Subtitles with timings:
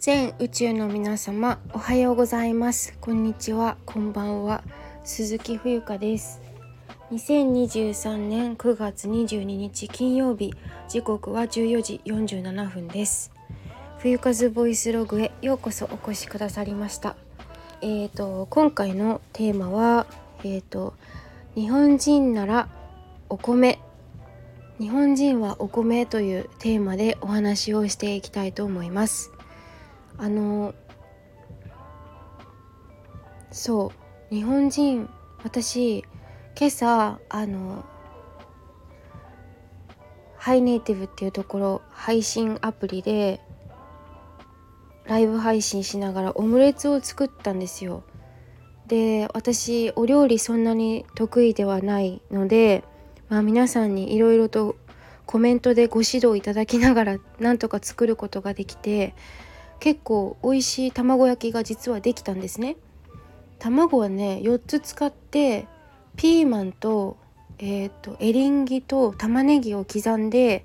[0.00, 2.96] 全宇宙の皆様おはようございます。
[3.02, 3.76] こんにちは。
[3.84, 4.64] こんばんは。
[5.04, 6.40] 鈴木冬香です。
[7.12, 10.54] 2023年9月22日金曜日
[10.88, 13.30] 時刻は14時47分です。
[13.98, 17.14] 冬風ボイスログへようこそお越しくださりました。
[17.82, 20.06] えーと今回のテーマは
[20.44, 20.94] えーと
[21.54, 22.70] 日本人なら
[23.28, 23.78] お米。
[24.78, 29.30] 日本人はお米というテーマでお話をしていきたいと思います。
[30.20, 30.74] あの
[33.50, 33.90] そ
[34.30, 35.08] う日本人
[35.42, 36.04] 私
[36.58, 37.86] 今朝あの
[40.36, 43.40] ハイネイティブっていうところ配信アプリで
[45.06, 48.04] ライブ配信しながらオムレツを作ったんですよ。
[48.88, 52.84] で私お料理そんなに得意ではないので、
[53.30, 54.76] まあ、皆さんにいろいろと
[55.24, 59.14] コメントでご指導いただきながらなんとか作ることができて
[59.80, 62.76] 結構美味しい卵焼きが実はできたんですね。
[63.58, 65.66] 卵はね4つ使って
[66.16, 67.16] ピーマンと,、
[67.58, 70.64] えーと、エリンギと玉ねぎを刻んで、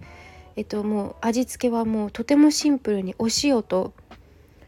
[0.56, 3.94] えっと、もう味付けはもうとてもシンプルにお塩と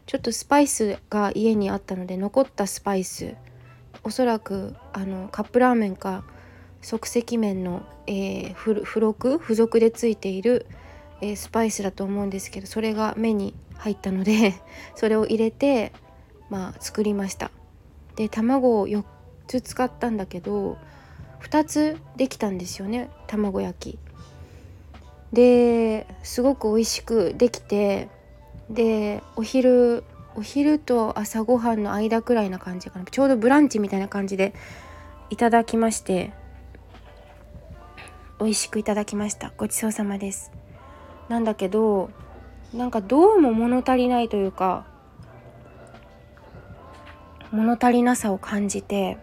[0.06, 3.34] ちょっとスパイスが家にあったので残ったスパイス。
[4.04, 6.24] おそらくあのカップラーメンか
[6.80, 9.38] 即席麺の、えー、付録？
[9.38, 10.66] 付属でついている、
[11.20, 14.54] えー、スパイスだと思うんですけどそれが目に入ったので
[14.94, 15.92] それを入れて
[16.50, 17.50] まあ作りました。
[18.16, 19.04] で卵を4
[19.46, 20.76] つ使ったんだけど
[21.40, 23.98] 2つできたんですよね卵焼き。
[25.32, 28.08] ですごく美味しくできて
[28.70, 33.04] でお昼お昼と朝ごはんの間くらいな感じかな。
[33.04, 34.54] ちょうどブランチみたいな感じで
[35.30, 36.32] いただきまして
[38.40, 39.52] 美味しくいただきました。
[39.56, 40.52] ごちそうさまです。
[41.28, 42.10] なんだけど
[42.72, 44.86] なんかどうも物足りないというか
[47.50, 49.18] 物足りなさを感じて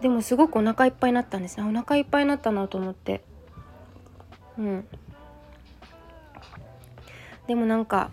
[0.00, 1.66] でもすごくお腹いっぱいになったんですね。
[1.68, 3.24] お腹いっぱいになったなと思って。
[4.58, 4.86] うん。
[7.46, 8.10] でもなんか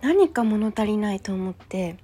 [0.00, 1.96] 何か物足りないと思って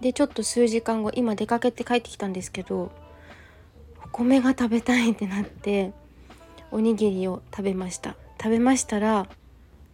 [0.00, 2.92] でちょっと数時間後今出かけて帰ってきたんですけど
[4.04, 5.92] お米が食べたいってなって
[6.70, 8.16] おにぎりを食べました。
[8.38, 9.26] 食べましたら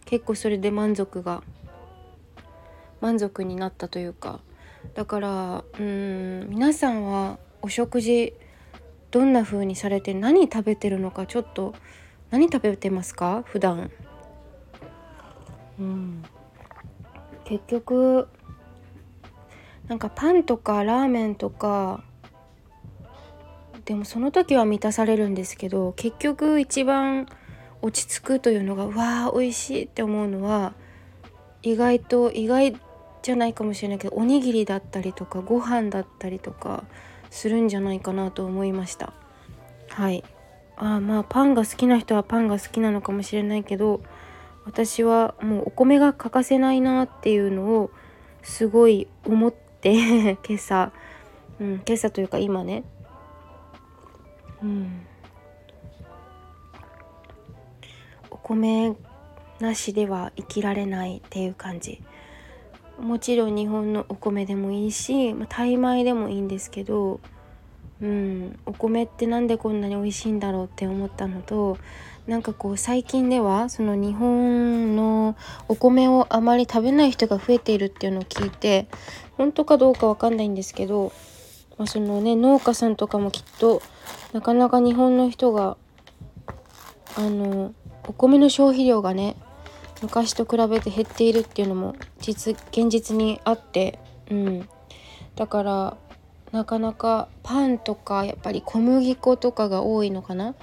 [0.05, 1.43] 結構それで満足が
[2.99, 4.39] 満足になったというか
[4.93, 8.33] だからうん皆さんはお食事
[9.11, 11.73] どんな風にされて何食べてるのかちょっと
[12.29, 13.43] 何食べてますか？
[13.45, 13.91] 普段。
[15.79, 16.23] うん。
[17.43, 18.29] 結局
[19.87, 22.03] なんかパンとかラーメンとか
[23.83, 27.27] でもその時は満たされるんですけど結局一番
[27.81, 30.73] 落ち着くというのがうわー美味しいって思うのは
[31.63, 32.75] 意外と意外
[33.21, 36.83] じゃないかもしれないけどおにぎりだったりとかご飯だったりとか
[37.29, 39.13] するんじゃないかなと思いました。
[39.89, 40.23] はい。
[40.77, 44.01] あまあパンが好きな人はパンが好きなのかもしれないけど
[44.65, 47.91] 私はもうお米が欠かせないなっていうのを
[48.41, 50.91] すごい思って 今朝、
[51.59, 52.83] うん、今朝というか今ね。
[54.63, 55.05] うん。
[58.43, 58.95] 米
[59.59, 62.01] なしでは生きられないっていう感じ。
[62.99, 67.19] もちろん日本のお米でもいいし、まあ、タイ米でもいいんですけど
[68.01, 71.77] うんお米って何でこんなに美味しいんだろうって思ったのと
[72.27, 75.35] なんかこう最近ではその日本の
[75.67, 78.87] お米をあまり食べない人が増えているっていうのを聞いて
[79.37, 81.11] 本当かどうかわかんないんですけど、
[81.77, 83.81] まあ、そのね農家さんとかもきっと
[84.33, 85.77] なかなか日本の人が
[87.17, 87.73] あの
[88.07, 89.35] お米の消費量がね
[90.01, 94.69] 昔と比べて減っているっていうのも実現実にあってうん。
[95.35, 95.97] だから
[96.51, 100.55] なかなかパンとかやっぱり小麦粉とかが多いのかな？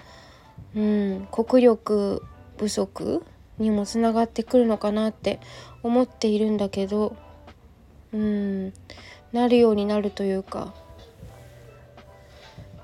[0.75, 1.29] うん。
[1.31, 2.23] 国力
[2.59, 3.25] 不足
[3.59, 5.41] にもつながってくるのかなって
[5.83, 7.17] 思っているんだけど
[8.13, 8.73] うん。
[9.33, 10.75] なるようになるというか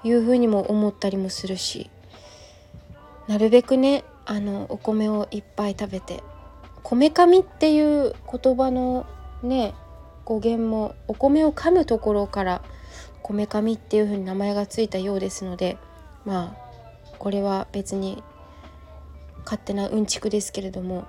[0.02, 1.90] いうふうにも思ったりもするし
[3.26, 6.22] なるべくねあのお米をいっぱい食べて
[6.82, 9.06] こめかみっていう言葉の
[9.42, 9.74] ね
[10.24, 12.62] 語源もお米を噛むところから
[13.22, 15.78] こめかみっていう風に名前がついたようですので
[16.24, 18.22] まあこれは別に
[19.44, 21.04] 勝手なうんちくですけれども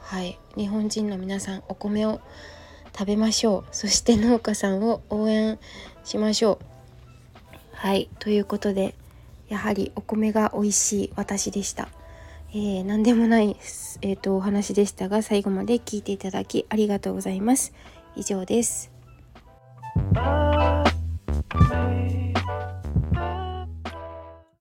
[0.00, 2.20] はい日本人の皆さんお米を
[2.96, 5.58] 食べましょうそして農家さんを応援
[6.04, 6.64] しましょう
[7.72, 8.94] はいということで
[9.48, 11.88] やはりお米が美味しい私でした。
[12.58, 13.54] えー、何でもない、
[14.00, 17.74] えーと、お話でしたが最後まで聞いていただきありがとうございます。
[18.16, 18.90] 以上です。